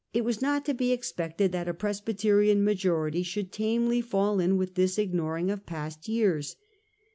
[0.15, 4.57] It was not to be expected that a Pres byterian majority should tamely fall in
[4.57, 6.55] with this ignoring of past years.